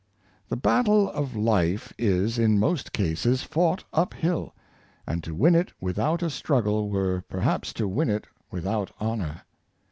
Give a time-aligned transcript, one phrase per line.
[0.49, 4.55] The battle of life is, in most cases, fought up hill;
[5.05, 9.43] and to win it without a struggle were perhaps to win it without honor.